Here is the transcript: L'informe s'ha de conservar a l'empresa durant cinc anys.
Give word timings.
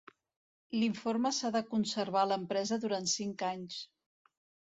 L'informe 0.75 1.31
s'ha 1.39 1.51
de 1.57 1.61
conservar 1.73 2.23
a 2.27 2.29
l'empresa 2.31 2.79
durant 2.87 3.07
cinc 3.17 3.47
anys. 3.51 3.77